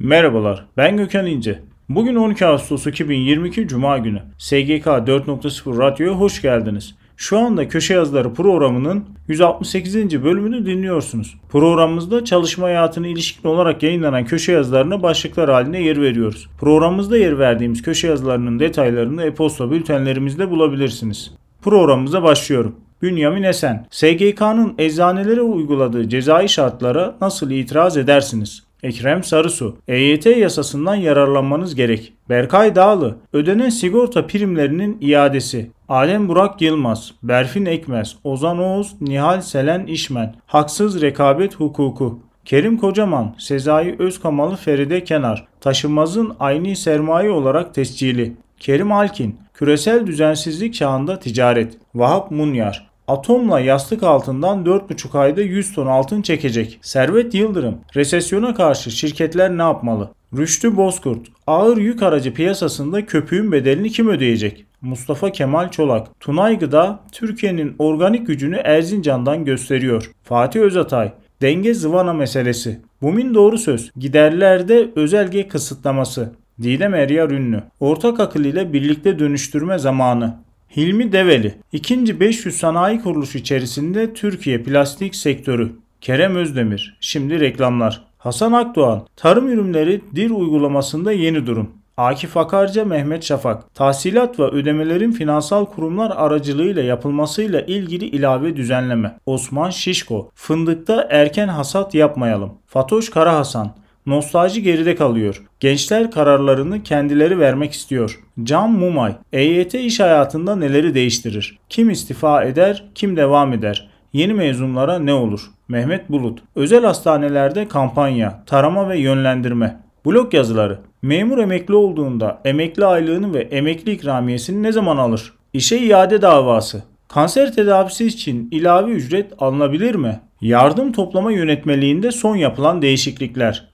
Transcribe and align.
Merhabalar, 0.00 0.64
ben 0.76 0.96
Gökhan 0.96 1.26
İnce. 1.26 1.58
Bugün 1.88 2.14
12 2.14 2.46
Ağustos 2.46 2.86
2022 2.86 3.68
Cuma 3.68 3.98
günü. 3.98 4.22
SGK 4.38 4.86
4.0 4.86 5.78
Radyo'ya 5.78 6.12
hoş 6.12 6.42
geldiniz. 6.42 6.94
Şu 7.16 7.38
anda 7.38 7.68
Köşe 7.68 7.94
Yazıları 7.94 8.34
programının 8.34 9.04
168. 9.28 10.24
bölümünü 10.24 10.66
dinliyorsunuz. 10.66 11.34
Programımızda 11.48 12.24
çalışma 12.24 12.66
hayatına 12.66 13.06
ilişkin 13.06 13.48
olarak 13.48 13.82
yayınlanan 13.82 14.24
köşe 14.24 14.52
yazılarına 14.52 15.02
başlıklar 15.02 15.50
haline 15.50 15.82
yer 15.82 16.02
veriyoruz. 16.02 16.48
Programımızda 16.60 17.18
yer 17.18 17.38
verdiğimiz 17.38 17.82
köşe 17.82 18.06
yazılarının 18.06 18.58
detaylarını 18.58 19.22
e-posta 19.22 19.70
bültenlerimizde 19.70 20.50
bulabilirsiniz. 20.50 21.34
Programımıza 21.62 22.22
başlıyorum. 22.22 22.76
Bünyamin 23.02 23.42
Esen, 23.42 23.86
SGK'nın 23.90 24.74
eczanelere 24.78 25.42
uyguladığı 25.42 26.08
cezai 26.08 26.48
şartlara 26.48 27.14
nasıl 27.20 27.50
itiraz 27.50 27.96
edersiniz? 27.96 28.67
Ekrem 28.82 29.24
Sarısu, 29.24 29.76
EYT 29.88 30.26
yasasından 30.26 30.94
yararlanmanız 30.94 31.74
gerek. 31.74 32.12
Berkay 32.28 32.74
Dağlı, 32.74 33.16
ödenen 33.32 33.68
sigorta 33.68 34.26
primlerinin 34.26 34.98
iadesi. 35.00 35.70
Adem 35.88 36.28
Burak 36.28 36.62
Yılmaz, 36.62 37.14
Berfin 37.22 37.66
Ekmez, 37.66 38.16
Ozan 38.24 38.58
Oğuz, 38.58 38.94
Nihal 39.00 39.40
Selen 39.40 39.86
İşmen, 39.86 40.34
haksız 40.46 41.02
rekabet 41.02 41.54
hukuku. 41.54 42.20
Kerim 42.44 42.78
Kocaman, 42.78 43.34
Sezai 43.38 43.96
Özkamalı 43.98 44.56
Feride 44.56 45.04
Kenar, 45.04 45.46
taşınmazın 45.60 46.32
aynı 46.40 46.76
sermaye 46.76 47.30
olarak 47.30 47.74
tescili. 47.74 48.32
Kerim 48.60 48.92
Alkin, 48.92 49.38
küresel 49.54 50.06
düzensizlik 50.06 50.74
çağında 50.74 51.18
ticaret. 51.18 51.78
Vahap 51.94 52.30
Munyar, 52.30 52.90
Atomla 53.08 53.60
yastık 53.60 54.02
altından 54.02 54.64
4,5 54.64 55.18
ayda 55.18 55.40
100 55.40 55.72
ton 55.72 55.86
altın 55.86 56.22
çekecek. 56.22 56.78
Servet 56.82 57.34
Yıldırım, 57.34 57.78
resesyona 57.96 58.54
karşı 58.54 58.90
şirketler 58.90 59.58
ne 59.58 59.62
yapmalı? 59.62 60.10
Rüştü 60.36 60.76
Bozkurt, 60.76 61.26
ağır 61.46 61.76
yük 61.76 62.02
aracı 62.02 62.34
piyasasında 62.34 63.06
köpüğün 63.06 63.52
bedelini 63.52 63.90
kim 63.90 64.08
ödeyecek? 64.08 64.64
Mustafa 64.80 65.32
Kemal 65.32 65.70
Çolak, 65.70 66.20
Tunay 66.20 66.58
Gıda, 66.58 67.00
Türkiye'nin 67.12 67.76
organik 67.78 68.26
gücünü 68.26 68.56
Erzincan'dan 68.56 69.44
gösteriyor. 69.44 70.10
Fatih 70.24 70.60
Özatay, 70.60 71.12
denge 71.42 71.74
zıvana 71.74 72.12
meselesi. 72.12 72.80
Bumin 73.02 73.34
doğru 73.34 73.58
söz, 73.58 73.90
giderlerde 73.96 74.90
özelge 74.96 75.48
kısıtlaması. 75.48 76.32
Didem 76.62 76.94
Eryar 76.94 77.30
Ünlü, 77.30 77.62
ortak 77.80 78.20
akıl 78.20 78.44
ile 78.44 78.72
birlikte 78.72 79.18
dönüştürme 79.18 79.78
zamanı. 79.78 80.47
Hilmi 80.76 81.12
Develi, 81.12 81.54
ikinci 81.72 82.20
500 82.20 82.56
sanayi 82.56 83.02
kuruluşu 83.02 83.38
içerisinde 83.38 84.14
Türkiye 84.14 84.62
plastik 84.62 85.14
sektörü. 85.14 85.72
Kerem 86.00 86.36
Özdemir, 86.36 86.96
şimdi 87.00 87.40
reklamlar. 87.40 88.04
Hasan 88.18 88.52
Akdoğan, 88.52 89.06
tarım 89.16 89.48
ürünleri 89.48 90.00
DİR 90.14 90.30
uygulamasında 90.30 91.12
yeni 91.12 91.46
durum. 91.46 91.70
Akif 91.96 92.36
Akarca, 92.36 92.84
Mehmet 92.84 93.24
Şafak, 93.24 93.74
tahsilat 93.74 94.40
ve 94.40 94.42
ödemelerin 94.42 95.12
finansal 95.12 95.64
kurumlar 95.64 96.12
aracılığıyla 96.16 96.82
yapılmasıyla 96.82 97.60
ilgili 97.60 98.04
ilave 98.04 98.56
düzenleme. 98.56 99.18
Osman 99.26 99.70
Şişko, 99.70 100.30
fındıkta 100.34 101.06
erken 101.10 101.48
hasat 101.48 101.94
yapmayalım. 101.94 102.52
Fatoş 102.66 103.10
Karahasan, 103.10 103.74
Nostalji 104.08 104.62
geride 104.62 104.94
kalıyor. 104.94 105.42
Gençler 105.60 106.10
kararlarını 106.10 106.82
kendileri 106.82 107.38
vermek 107.38 107.72
istiyor. 107.72 108.20
Can 108.42 108.72
Mumay, 108.72 109.14
EYT 109.32 109.74
iş 109.74 110.00
hayatında 110.00 110.56
neleri 110.56 110.94
değiştirir? 110.94 111.58
Kim 111.68 111.90
istifa 111.90 112.44
eder, 112.44 112.84
kim 112.94 113.16
devam 113.16 113.52
eder? 113.52 113.90
Yeni 114.12 114.34
mezunlara 114.34 114.98
ne 114.98 115.12
olur? 115.12 115.40
Mehmet 115.68 116.10
Bulut, 116.10 116.38
özel 116.56 116.84
hastanelerde 116.84 117.68
kampanya, 117.68 118.42
tarama 118.46 118.88
ve 118.88 118.98
yönlendirme. 118.98 119.76
Blog 120.06 120.34
yazıları. 120.34 120.78
Memur 121.02 121.38
emekli 121.38 121.74
olduğunda 121.74 122.40
emekli 122.44 122.84
aylığını 122.84 123.34
ve 123.34 123.40
emekli 123.40 123.92
ikramiyesini 123.92 124.62
ne 124.62 124.72
zaman 124.72 124.96
alır? 124.96 125.32
İşe 125.52 125.78
iade 125.78 126.22
davası. 126.22 126.82
Kanser 127.08 127.52
tedavisi 127.54 128.06
için 128.06 128.48
ilave 128.50 128.90
ücret 128.90 129.32
alınabilir 129.38 129.94
mi? 129.94 130.20
Yardım 130.40 130.92
toplama 130.92 131.32
yönetmeliğinde 131.32 132.12
son 132.12 132.36
yapılan 132.36 132.82
değişiklikler. 132.82 133.68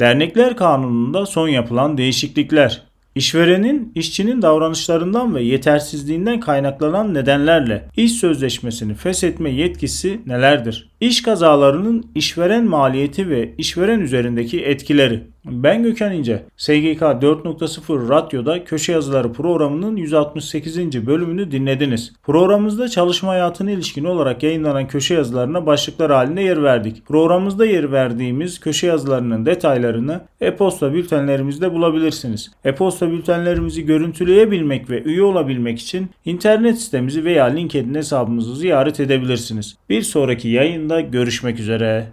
Dernekler 0.00 0.56
Kanunu'nda 0.56 1.26
son 1.26 1.48
yapılan 1.48 1.98
değişiklikler. 1.98 2.82
İşverenin 3.14 3.92
işçinin 3.94 4.42
davranışlarından 4.42 5.34
ve 5.34 5.42
yetersizliğinden 5.42 6.40
kaynaklanan 6.40 7.14
nedenlerle 7.14 7.88
iş 7.96 8.12
sözleşmesini 8.12 8.94
feshetme 8.94 9.50
yetkisi 9.50 10.20
nelerdir? 10.26 10.88
İş 11.00 11.22
kazalarının 11.22 12.06
işveren 12.14 12.64
maliyeti 12.64 13.28
ve 13.28 13.54
işveren 13.58 14.00
üzerindeki 14.00 14.64
etkileri. 14.64 15.22
Ben 15.50 15.82
Gökhan 15.82 16.12
İnce. 16.12 16.42
SGK 16.56 17.02
4.0 17.02 18.08
Radyo'da 18.08 18.64
Köşe 18.64 18.92
Yazıları 18.92 19.32
programının 19.32 19.96
168. 19.96 21.06
bölümünü 21.06 21.50
dinlediniz. 21.50 22.12
Programımızda 22.22 22.88
çalışma 22.88 23.30
hayatına 23.30 23.70
ilişkin 23.70 24.04
olarak 24.04 24.42
yayınlanan 24.42 24.88
köşe 24.88 25.14
yazılarına 25.14 25.66
başlıklar 25.66 26.12
halinde 26.12 26.42
yer 26.42 26.62
verdik. 26.62 27.06
Programımızda 27.06 27.66
yer 27.66 27.92
verdiğimiz 27.92 28.60
köşe 28.60 28.86
yazılarının 28.86 29.46
detaylarını 29.46 30.20
e-posta 30.40 30.92
bültenlerimizde 30.92 31.72
bulabilirsiniz. 31.72 32.50
E-posta 32.64 33.10
bültenlerimizi 33.10 33.86
görüntüleyebilmek 33.86 34.90
ve 34.90 35.02
üye 35.02 35.22
olabilmek 35.22 35.78
için 35.78 36.10
internet 36.24 36.80
sitemizi 36.80 37.24
veya 37.24 37.44
LinkedIn 37.44 37.94
hesabımızı 37.94 38.56
ziyaret 38.56 39.00
edebilirsiniz. 39.00 39.76
Bir 39.90 40.02
sonraki 40.02 40.48
yayında 40.90 41.00
görüşmek 41.00 41.60
üzere. 41.60 42.06